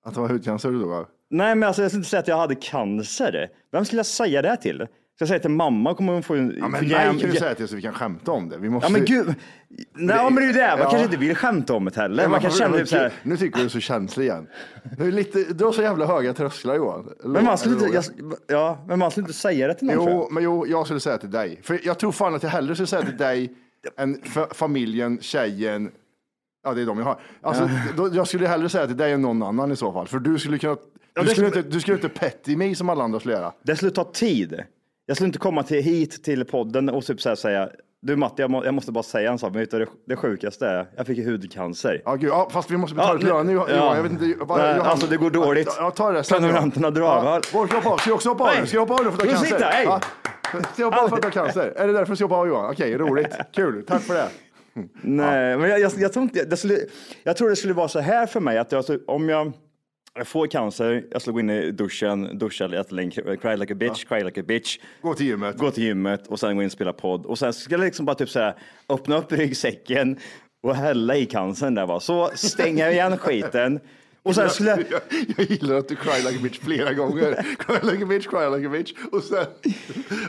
[0.04, 1.06] Att det var hudcancer du dog av.
[1.30, 3.50] Nej, men alltså, jag skulle inte säga att jag hade cancer.
[3.72, 4.88] Vem skulle jag säga det till?
[5.16, 6.56] Ska jag säga till mamma kommer hon få en...
[6.60, 8.58] Ja, men nej jäm- kan du säga till så vi kan skämta om det.
[8.58, 8.88] Vi måste...
[8.88, 9.36] Ja men gud.
[9.94, 10.90] Nej men det är ju det, man Ja.
[10.90, 12.24] kanske inte vill skämta om det heller.
[12.24, 13.12] Ja, Man kan känna typ så här.
[13.24, 14.48] Nu tycker du är så känslig igen.
[14.98, 17.10] Du, är lite, du har så jävla höga trösklar Johan.
[17.24, 18.04] Men man skulle inte, jag,
[18.48, 20.32] ja, men man skulle inte säga det till någon tror Jo, jag.
[20.32, 21.60] men jo, jag skulle säga till dig.
[21.64, 23.54] För jag tror fan att jag hellre skulle säga till dig
[23.98, 25.92] än familjen, tjejen.
[26.64, 27.20] Ja, det är de jag har.
[27.42, 30.08] Alltså, då, jag skulle hellre säga till dig än någon annan i så fall.
[30.08, 30.76] För du skulle kunna,
[31.22, 33.52] du skulle- inte, du skulle inte petty mig som alla andra skulle göra.
[33.64, 34.62] Det skulle ta tid.
[35.06, 37.70] Jag skulle inte komma till, hit till podden och typ så här säga,
[38.02, 40.16] du Matte, jag, må, jag måste bara säga en sak, men vet du, det, det
[40.16, 42.02] sjukaste är, jag fick ju hudcancer.
[42.06, 43.68] Ja, gud, ja, fast vi måste betala Ja, lön nu Johan.
[43.70, 43.96] ja.
[43.96, 44.46] Jag vet inte.
[44.46, 45.76] Vad, Nej, Johan, alltså, det går dåligt.
[45.80, 46.38] Ja, tar det sen.
[46.40, 47.42] Prenumeranterna drar av.
[47.54, 47.98] Vår hoppa av.
[47.98, 48.66] Ska jag också hoppa av?
[48.66, 49.46] Ska jag hoppa av för att Du har cancer?
[49.46, 49.84] sitta.
[49.84, 50.02] Ja.
[50.74, 51.74] Ska jag hoppa av för att jag har cancer?
[51.76, 52.72] Är det därför du ska hoppa av Johan?
[52.72, 53.36] Okej, roligt.
[53.52, 53.84] Kul.
[53.88, 54.28] Tack för det.
[55.02, 56.78] Nej, men jag, jag, jag, tror inte, det skulle,
[57.24, 59.52] jag tror det skulle vara så här för mig, att jag, alltså, om jag,
[60.18, 64.06] jag får cancer, jag skulle gå in i duschen, duscha jättelänge, cry like a bitch,
[64.06, 64.80] cry like a bitch.
[65.02, 65.58] Gå till gymmet.
[65.58, 67.26] Gå till gymmet och sen gå in och spela podd.
[67.26, 68.56] Och sen skulle jag liksom bara typ så här,
[68.90, 70.20] öppna upp ryggsäcken
[70.64, 72.00] och hälla i cancern där va.
[72.00, 73.80] Så stänga igen skiten.
[74.26, 75.02] Och sen skulle jag, jag,
[75.38, 77.56] jag gillar att du cry like a bitch flera gånger.
[77.60, 78.94] Cry like a bitch, cry like a bitch.
[79.12, 79.46] Och sen...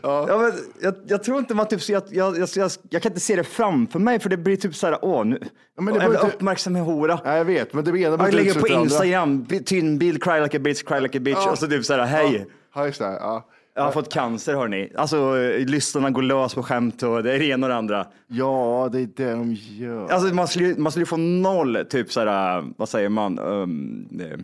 [0.03, 0.27] Ja.
[0.29, 3.21] Ja, men jag, jag tror inte man typ, jag, jag, jag, jag, jag kan inte
[3.21, 5.39] se det framför mig för det blir typ så här, åh nu,
[5.77, 7.21] Ja, men det jag vill inte- uppmärksamma hora.
[7.25, 8.81] Nej, jag vet, men det ena Jag lägger på andra.
[8.81, 11.51] Instagram, tynn bild, cry like a bitch, cry like a bitch Ja.
[11.51, 13.05] och så typ så här, hej, Ja, just det.
[13.05, 13.49] Ja.
[13.77, 14.93] Jag har fått cancer hörni.
[14.97, 18.07] Alltså lyssnarna går lös på skämt och det är det ena och det andra.
[18.27, 20.09] ja, det är det de gör.
[20.09, 23.39] Alltså man skulle, man skulle få noll, typ så här, vad säger man?
[23.39, 24.39] Um, eh,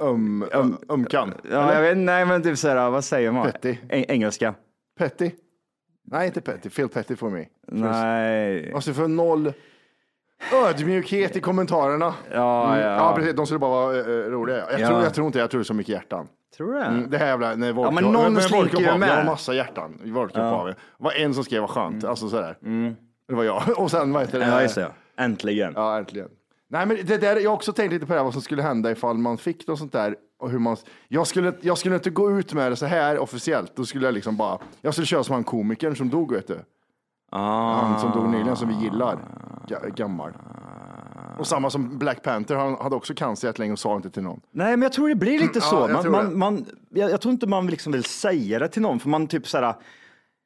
[0.00, 1.34] Um, um, umkan.
[1.50, 3.52] ja, jag vet, nej men typ så här, vad säger man?
[3.52, 3.76] Petty.
[3.88, 4.54] Eng- engelska.
[4.98, 5.30] Petty.
[6.06, 6.70] Nej, inte petty.
[6.70, 7.48] Fel petty för mig.
[7.68, 8.72] Nej.
[8.74, 9.52] Alltså för noll
[10.68, 12.14] ödmjukhet i kommentarerna.
[12.32, 12.96] Ja, Mm, ja.
[12.96, 13.34] ja precis.
[13.36, 14.56] De skulle bara vara uh, roliga.
[14.70, 14.88] Jag, Ja.
[14.88, 16.28] tror, jag tror inte jag tror det så mycket hjärtan.
[16.56, 16.84] Tror du det?
[16.84, 19.08] Mm, det här jävla, när Volker, men någon slinker ju med.
[19.08, 20.74] Jag har massa hjärtan i Volker-paven.
[20.98, 22.56] Det var en som skrev vad skönt, alltså sådär.
[23.28, 23.62] Det var jag.
[23.78, 24.44] Och sen vad heter det?
[24.44, 24.56] Mm.
[24.56, 24.90] Ja, just det.
[25.16, 25.72] Äntligen.
[25.76, 26.28] Ja, äntligen.
[26.70, 28.62] Nej, men det där, jag har också tänkt lite på det här, vad som skulle
[28.62, 30.16] hända ifall man fick något sånt där.
[30.38, 30.76] Och hur man,
[31.08, 33.76] jag, skulle, jag skulle inte gå ut med det så här officiellt.
[33.76, 36.58] Då skulle jag liksom bara, jag skulle köra som han komikern som dog, vet du.
[37.30, 37.72] Ah.
[37.74, 39.18] Han som dog nyligen, som vi gillar.
[39.68, 40.32] Ga- Gammal.
[41.38, 44.40] Och samma som Black Panther, han hade också cancer jättelänge och sa inte till någon.
[44.50, 45.76] Nej, men jag tror det blir lite Ja, så.
[45.76, 46.22] jag Man, tror det.
[46.22, 49.26] man, man, jag, jag tror inte man liksom vill säga det till någon, för man
[49.26, 49.74] typ så här,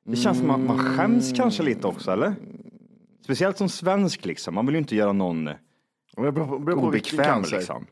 [0.06, 2.34] det känns som att man skäms kanske lite också, eller?
[3.24, 5.56] Speciellt som svensk liksom, man vill ju inte göra någon Det
[6.16, 7.56] beror på, beror på vilken obekväm cancer.
[7.56, 7.86] liksom.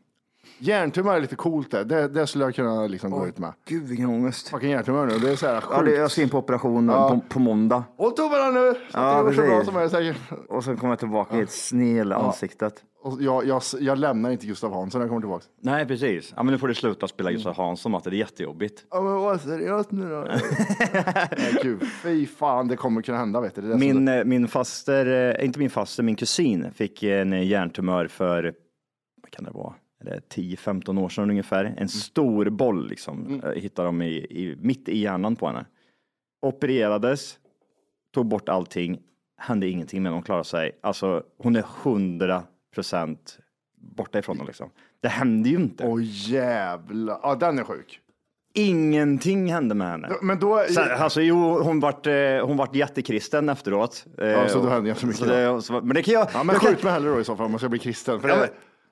[0.59, 1.83] Hjärntumör är lite coolt det.
[1.83, 3.53] Det, det skulle jag kunna liksom gå ut med.
[3.67, 4.49] Gud vilken ångest.
[4.49, 5.85] Fucking hjärntumör nu, det är så här Ja, sjukt.
[5.85, 8.73] det, jag ska in på operation på, på måndag Håll tummarna nu!
[8.73, 10.17] Så Ja, att det går så bra som möjligt säkert.
[10.49, 12.73] och sen kommer jag tillbaka i ett snel ansiktet.
[13.03, 15.45] Och jag, jag, jag lämnar inte Gustav Hansson när jag kommer tillbaka.
[15.61, 16.33] Nej, precis.
[16.35, 18.83] Ja, men nu får du sluta spela Gustav Hansson, att det är jättejobbigt.
[18.91, 20.19] Ja men var seriös nu då.
[21.37, 23.61] Nej gud, fy fan det kommer kunna hända vet du.
[23.61, 27.03] Det är det som- Min, eh, min faster, eh, inte min faster, min kusin fick
[27.03, 28.53] en hjärntumör för
[29.31, 29.73] kan det vara,
[30.05, 31.73] 10-15 år sedan ungefär.
[31.77, 35.65] En stor boll liksom, eh, hittade de i, i, mitt i hjärnan på henne.
[36.41, 37.39] Opererades,
[38.13, 38.99] tog bort allting,
[39.37, 40.71] hände ingenting med henne, hon klarade sig.
[40.81, 43.39] Alltså hon är 100 procent
[43.77, 44.69] borta ifrån det liksom.
[45.01, 45.83] Det hände ju inte.
[45.87, 47.19] Oj jävlar.
[47.23, 47.99] Ja, den är sjuk.
[48.57, 50.09] Ingenting hände med henne.
[50.21, 50.63] Men då...
[50.69, 52.13] Så, alltså, jo, hon vart, eh,
[52.45, 54.05] hon vart jättekristen efteråt.
[54.17, 56.27] Eh, Ja, så då hände inte så mycket så det, så, men det kan jag...
[56.33, 57.79] Ja, men jag kan, skjut mig hellre då i så fall om jag ska bli
[57.79, 58.19] kristen.
[58.21, 58.49] För Ja, det,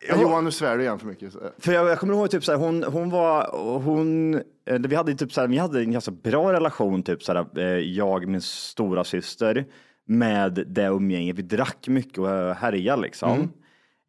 [0.10, 1.34] Ja, Johan, nu svär du igen för mycket.
[1.60, 4.34] För jag, jag kommer ihåg typ så här, hon, hon var, hon,
[4.66, 7.60] eh, vi hade typ så här, vi hade en ganska bra relation, typ så här,
[7.60, 9.66] eh, jag, min stora syster
[10.08, 11.38] med det umgänget.
[11.38, 13.50] Vi drack mycket och eh, härjade liksom.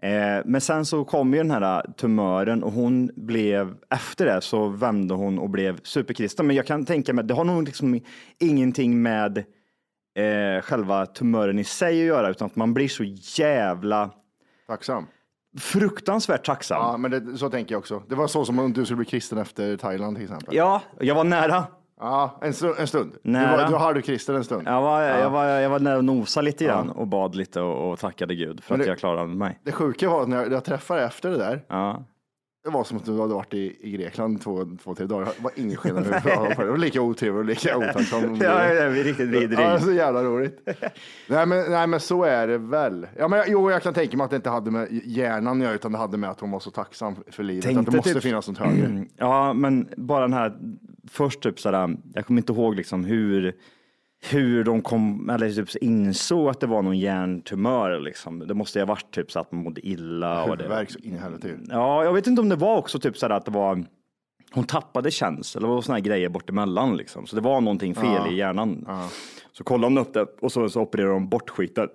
[0.02, 4.68] Eh, men sen så kom ju den här tumören och hon blev, efter det så
[4.68, 6.46] vände hon och blev superkristen.
[6.46, 8.00] Men jag kan tänka mig, det har nog liksom
[8.38, 9.38] ingenting med
[10.18, 13.04] eh, själva tumören i sig att göra, utan att man blir så
[13.42, 14.10] jävla
[14.66, 15.06] Tacksam.
[15.60, 16.78] Fruktansvärt tacksam.
[16.82, 18.02] Ja, men det, så tänker jag också.
[18.08, 20.54] Det var så som om du skulle bli kristen efter Thailand till exempel.
[20.56, 21.64] Ja, jag var nära.
[22.00, 23.12] Ja, en, stu- en stund.
[23.22, 23.56] Du Nära.
[23.56, 24.66] var, du var halvkristen en stund.
[24.66, 27.92] Jag var, jag var, jag var nära att nosa lite grann och bad lite och,
[27.92, 29.58] och tackade Gud för Men att det- jag klarade mig.
[29.62, 32.04] Det sjuka var att när jag, jag träffade efter det där, Ja.
[32.64, 35.24] Det var som att du hade varit i, i Grekland två, två, tre dagar.
[35.24, 36.04] Det var ingen skillnad.
[36.56, 38.36] det var lika otrevligt och lika otacksam.
[38.40, 39.58] Ja, det är riktigt vidrig.
[39.58, 40.60] Ja, så jävla roligt.
[41.28, 43.06] nej, men, nej, men så är det väl.
[43.18, 45.74] Ja, men, jo, jag kan tänka mig att det inte hade med hjärnan att göra,
[45.74, 47.64] utan det hade med att hon var så tacksam för livet.
[47.64, 49.04] Tänkte att det måste typ- finnas något högre.
[49.16, 50.58] Ja, men bara den här,
[51.10, 53.54] först typ sådär, jag kommer inte ihåg liksom hur,
[54.30, 58.38] hur de kom, eller typ så insåg att det var någon hjärntumör liksom.
[58.38, 60.44] Det måste ju ha varit typ så att man mådde illa.
[60.44, 61.58] Huvudvärk så in i helvete.
[61.68, 63.84] Ja, jag vet inte om det var också typ så att det var
[64.52, 67.26] hon tappade känsel, det var såna här grejer bort emellan liksom.
[67.26, 68.86] Så det var någonting fel i hjärnan.
[69.52, 71.88] Så kollade de upp det och så, så opererade de bort skiten.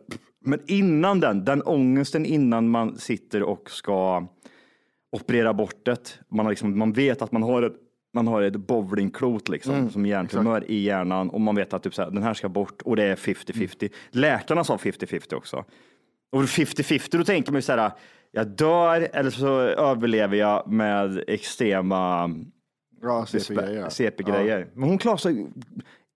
[0.45, 4.27] Men innan den, den ångesten innan man sitter och ska
[5.11, 6.19] operera bort det.
[6.29, 7.75] Man, har liksom, man vet att man har ett
[8.13, 12.03] man har ett bowlingklot liksom, som hjärntumör i hjärnan och man vet att typ så
[12.03, 13.89] här, den här ska bort och det är 50-50.
[14.09, 15.65] Läkarna sa 50-50 också.
[16.31, 17.91] Och 50-50, då tänker man ju så här,
[18.31, 22.29] jag dör eller så överlever jag med extrema
[23.01, 23.89] Ja, CP-grejer.
[23.89, 24.67] CP-grejer.
[24.73, 25.47] Men hon klarar sig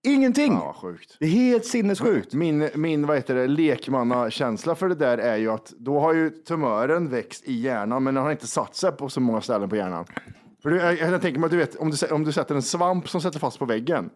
[0.06, 0.52] ingenting.
[0.52, 1.16] Ja, sjukt.
[1.20, 2.34] Det är helt sinnessjukt.
[2.34, 6.30] Min, min vad heter det, lekmannakänsla för det där är ju att då har ju
[6.30, 9.76] tumören växt i hjärnan, men den har inte satt sig på så många ställen på
[9.76, 10.04] hjärnan.
[10.64, 12.62] För du, jag, jag tänker mig att du vet, om du, om du sätter en
[12.62, 14.10] svamp som sätter fast på väggen,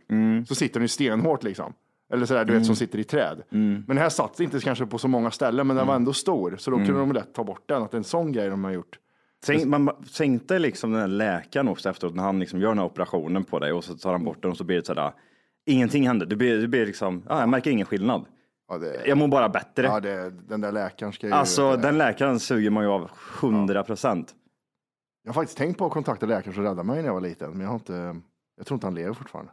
[0.48, 1.72] så sitter den ju stenhårt liksom.
[2.12, 3.42] Eller sådär, du vet, som sitter i träd.
[3.48, 6.56] Men den här satt inte kanske på så många ställen, men den var ändå stor.
[6.58, 8.64] Så då kunde de lätt ta bort den, att det är en sån grej de
[8.64, 8.98] har gjort.
[9.46, 12.84] Tänk, man tänkte liksom den här läkaren också efteråt när han liksom gör den här
[12.84, 15.12] operationen på dig och så tar han bort den och så blir det sådär,
[15.66, 16.26] ingenting händer.
[16.26, 18.24] Det blir, det blir liksom, ja, jag märker ingen skillnad.
[18.68, 19.82] Ja, det, Jag mår bara bättre.
[19.86, 21.32] ja, det, den där läkaren ska ju...
[21.32, 23.10] alltså den läkaren suger man ju av
[23.42, 24.34] 100 procent.
[25.28, 27.50] Jag har faktiskt tänkt på att kontakta läkaren som räddade mig när jag var liten,
[27.50, 28.20] men jag har inte...
[28.56, 29.52] Jag tror inte han lever fortfarande.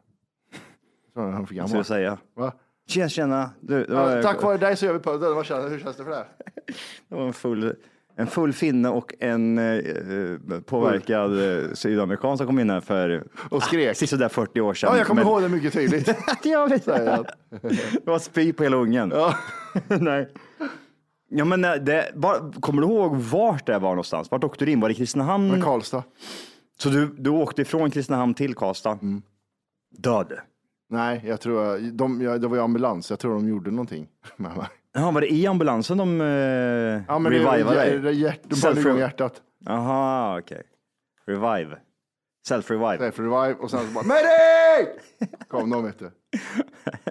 [1.05, 2.17] Jag tror han är för Ska du säga.
[2.35, 2.53] Va?
[2.87, 3.49] Tjena, tjena.
[3.59, 5.35] Du, det, var, Ja, tack vare dig så gör vi podden.
[5.35, 6.25] Vad hur känns det för det?
[7.09, 7.75] det var en full,
[8.15, 13.63] en full finne och en eh, påverkad eh, sydamerikan som kom in här för Och
[13.63, 13.91] skrek.
[13.91, 14.89] ah, sisådär 40 år sedan.
[14.91, 16.15] Ja, jag kommer Men- ihåg det mycket tydligt.
[16.43, 17.25] Ja, det Säger.
[17.91, 19.11] Det var spy på hela ungen.
[19.15, 19.35] Ja.
[19.87, 20.29] Nej.
[21.37, 24.31] Ja, men eh, det, bara, kommer du ihåg vart det var någonstans?
[24.31, 24.79] Vart åkte du in?
[24.79, 25.47] Var det Kristinehamn?
[25.51, 26.03] Men Karlstad.
[26.77, 28.91] Så du, du åkte ifrån Kristinehamn till Karlstad?
[29.01, 29.21] Mm.
[29.97, 30.33] Död?
[30.89, 33.09] Nej, jag tror, de, jag, det var ju ambulans.
[33.09, 34.67] Jag tror de gjorde någonting med mig.
[34.93, 36.27] Ja, var det i ambulansen de eh,
[37.07, 38.39] Ja, men revivade dig?
[38.43, 39.41] de bara igång hjärtat.
[39.65, 40.63] Jaha, okej.
[41.27, 41.77] Revive.
[42.49, 42.97] Self-revive.
[42.97, 44.89] Self revive och sen så bara medic!
[45.47, 46.11] Kom de vet du.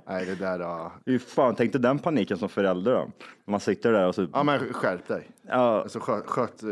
[0.07, 0.61] Nej, det där.
[0.61, 0.93] Uh...
[1.07, 3.11] Hur fan, tänk dig den paniken som förälder då.
[3.47, 4.27] Man sitter där och så...
[4.33, 5.31] Ja, men skärp dig.
[5.49, 6.69] Ja, Alltså, sköt, sköt, eh,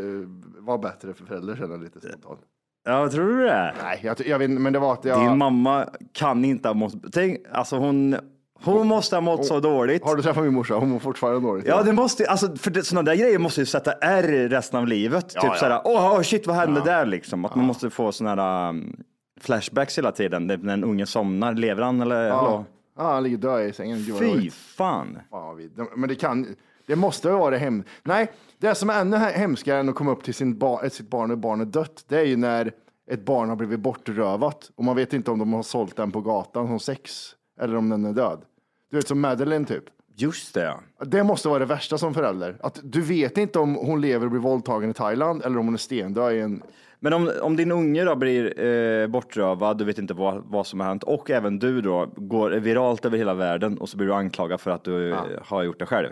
[0.57, 2.39] var bättre för föräldrar känner lite spontant.
[2.85, 3.75] ja tror du det?
[3.83, 5.19] Nej, jag, jag vet men det var att jag...
[5.29, 6.93] Din mamma kan inte ha mått...
[7.13, 8.15] Tänk, alltså hon,
[8.61, 10.03] hon måste ha mått så dåligt.
[10.03, 10.73] Har du träffat min morsa?
[10.75, 11.65] Hon mår fortfarande dåligt.
[11.67, 14.87] Ja, det måste, alltså, för det, sådana där grejer måste ju sätta ärr resten av
[14.87, 15.29] livet.
[15.29, 15.55] typ ja.
[15.55, 17.45] såhär, åh shit vad hände där liksom?
[17.45, 19.03] Att man måste få sådana här um,
[19.41, 20.47] flashbacks hela tiden.
[20.47, 22.27] Det- När en unge somnar, lever han eller?
[22.27, 22.65] Ja, hallå?
[22.97, 24.03] ja han ligger död i sängen.
[24.07, 25.19] Gud, Fy fan.
[25.95, 26.47] Men det kan,
[26.87, 27.83] det måste vara det hem.
[28.03, 31.09] Nej, det som är ännu he- hemskare än att komma upp till sin bar, sitt
[31.09, 32.71] barn och barnet dött, det är ju när
[33.11, 36.21] ett barn har blivit bortrövat och man vet inte om de har sålt den på
[36.21, 37.11] gatan som sex
[37.61, 38.41] eller om den är död.
[38.91, 39.83] Du vet som Madeleine typ.
[40.15, 40.73] Just det.
[41.05, 42.57] Det måste vara det värsta som förälder.
[42.59, 45.73] Att du vet inte om hon lever och blir våldtagen i Thailand eller om hon
[45.73, 46.63] är stendöd i en...
[46.99, 50.79] Men om, om din unge då blir eh, bortrövad, du vet inte vad, vad som
[50.79, 54.13] har hänt och även du då går viralt över hela världen och så blir du
[54.13, 56.09] anklagad för att du eh, har gjort det själv.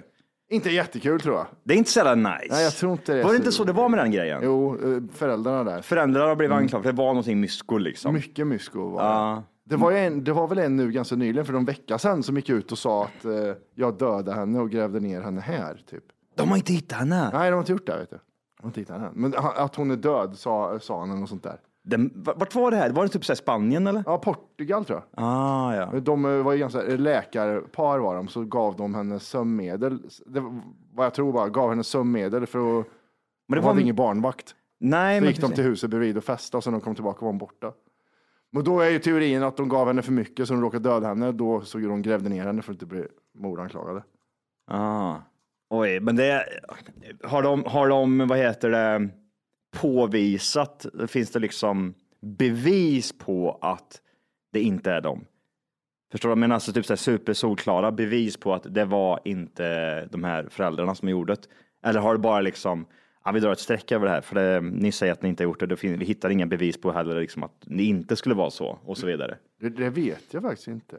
[0.50, 1.48] Inte jättekul tror jag.
[1.64, 2.48] Det är inte jävla nice.
[2.50, 3.24] Nej, jag tror inte det.
[3.24, 4.42] Var det inte så det var med den grejen?
[4.44, 5.82] Jo, eh, föräldrarna där.
[5.82, 8.14] Föräldrarna blev anklagade, för det var någonting mysko liksom.
[8.14, 9.08] Mycket mysko var det.
[9.08, 9.44] Ja.
[9.72, 12.36] Det var, en, det var väl en nu ganska nyligen, för någon vecka sedan, som
[12.36, 13.32] gick ut och sa att eh,
[13.76, 15.82] jag dödade henne och grävde ner henne här.
[15.90, 16.04] Typ.
[16.36, 17.30] De har inte hittat henne.
[17.34, 17.98] Nej, de har inte gjort det.
[17.98, 18.16] Vet du.
[18.16, 19.12] De har inte hittat henne.
[19.14, 21.58] Men att hon är död sa, sa han eller något sånt där.
[21.84, 22.90] Den, vart var det här?
[22.90, 24.04] Var det typ så Spanien eller?
[24.06, 25.24] Ja, Portugal tror jag.
[25.26, 26.00] Ah, ja.
[26.00, 30.02] De eh, var ju ganska läkarpar var de, så gav de henne sömnmedel.
[30.26, 30.62] Det, var-
[30.94, 32.86] vad jag tror bara, gav henne sömnmedel för att...
[33.48, 34.56] Men de det var hade ingen barnvakt.
[34.80, 35.56] Nej, Så men gick de precis.
[35.56, 37.72] till huset bredvid och festade och sen när de kom tillbaka var hon borta.
[38.52, 41.08] Men då är ju teorin att de gav henne för mycket så de råkade döda
[41.08, 41.32] henne.
[41.32, 44.04] Då så de grävde ner henne för att inte bli mordanklagade.
[44.68, 45.16] Ah.
[45.70, 46.46] Oj, men det
[47.24, 49.10] har de, har de, vad heter det,
[49.78, 54.02] påvisat, finns det liksom bevis på att
[54.54, 55.26] det inte är dem?
[56.12, 56.36] Förstår du?
[56.36, 60.96] Men alltså typ så här supersolklara bevis på att det var inte de här föräldrarna
[60.96, 61.42] som gjorde det.
[61.84, 62.86] Eller har det bara liksom,
[63.26, 65.44] ja, vi drar ett streck över det här för det, ni säger att ni inte
[65.44, 68.16] har gjort det, då fin- vi hittar inga bevis på heller liksom att det inte
[68.16, 69.38] skulle vara så och så vidare.
[69.62, 70.96] Det, det vet jag faktiskt inte.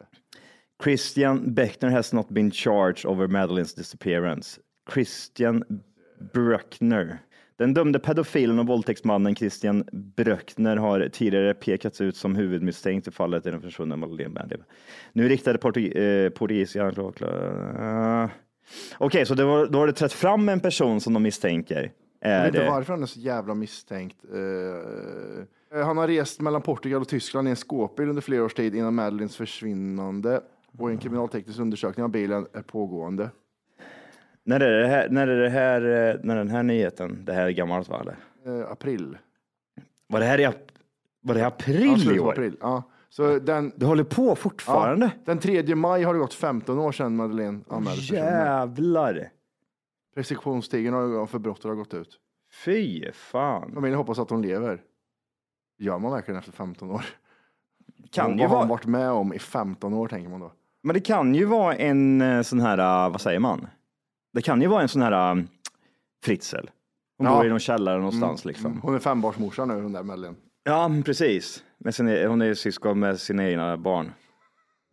[0.84, 4.60] Christian Beckner has not been charged over Madeleines disappearance.
[4.92, 5.64] Christian
[6.32, 7.18] Bruckner.
[7.56, 13.46] Den dömde pedofilen och våldtäktsmannen Christian Bruckner har tidigare pekats ut som huvudmisstänkt i fallet
[13.46, 14.60] i den försvunna Madeleine Bandit.
[15.12, 17.26] Nu riktade eh, portugisiska anklagelser.
[18.24, 18.30] Uh.
[18.98, 21.92] Okej, så det var, då har det trätt fram en person som de misstänker.
[22.30, 24.16] Jag vet inte varför han är så jävla misstänkt.
[25.74, 28.74] Eh, han har rest mellan Portugal och Tyskland i en skåpbil under flera års tid
[28.74, 30.40] innan Madeleines försvinnande.
[30.78, 33.30] Och en kriminalteknisk undersökning av bilen är pågående.
[34.44, 37.32] När är det här, när är det här, eh, när är den här nyheten, det
[37.32, 38.00] här är gammalt va?
[38.00, 38.60] Eller?
[38.60, 39.18] Eh, april.
[40.06, 40.72] Var det här i, ap-
[41.20, 42.32] var det i Ja, april i år?
[42.32, 42.56] april.
[42.60, 42.82] Ja.
[43.08, 45.06] Så den, Det håller på fortfarande?
[45.14, 48.10] ja, den 3 maj har det gått 15 år sedan Madeleine anmäldes.
[48.10, 49.28] Jävlar.
[50.14, 52.18] Preskriptionstiden har- för brottet har gått ut.
[52.64, 53.72] Fy fan.
[53.74, 54.80] Familjen hoppas att hon lever.
[55.78, 57.04] Gör man verkligen efter 15 år?
[58.10, 60.52] Kan Vad ju har vara, varit med om i 15 år tänker man då?
[60.84, 63.66] men det kan ju vara en eh, sån här, eh, vad säger man?
[64.32, 65.48] Det kan ju vara en sån här um,
[66.24, 66.56] Fritzl.
[67.18, 67.36] Hon Ja.
[67.36, 68.80] bor i någon källare någonstans liksom.
[68.82, 70.36] Hon är fembarnsmorsa nu den där Madeleine.
[70.64, 71.64] Ja, men precis.
[71.78, 74.12] Med sin, hon är ju syskon med sina egna barn.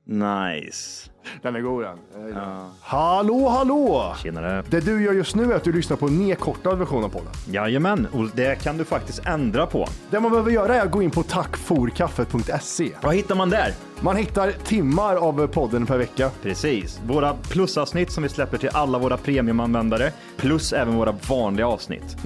[0.10, 1.10] Nice.
[1.41, 1.98] Den är god den.
[2.34, 2.69] Den.
[2.82, 4.15] Hallå, hallå!
[4.24, 4.63] Tjenare.
[4.69, 7.32] Det du gör just nu är att du lyssnar på en nedkortad version av podden.
[7.52, 9.88] Jajamän, och det kan du faktiskt ändra på.
[10.12, 12.91] Det man behöver göra är att gå in på tackforkaffet.se.
[13.02, 13.74] Vad hittar man där?
[14.02, 16.32] Man hittar timmar av podden per vecka.
[16.41, 17.02] Precis.
[17.08, 22.17] Våra plusavsnitt som vi släpper till alla våra premiumanvändare, plus även våra vanliga avsnitt.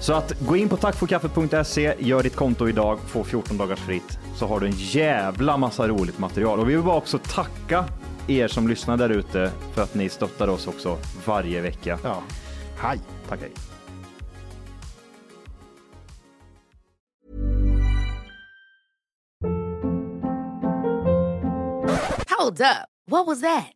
[0.00, 4.46] Så att gå in på tackforkaffet.se, gör ditt konto idag, få 14 dagars fritt, så
[4.46, 6.58] har du en jävla massa roligt material.
[6.58, 7.84] Och vi vill bara också tacka
[8.28, 11.98] er som lyssnar där ute för att ni stöttar oss också varje vecka.
[12.02, 12.22] Ja.
[12.78, 13.00] Hej!
[13.28, 13.52] Tack hej.
[22.38, 22.88] Hold up.
[23.08, 23.75] What was that?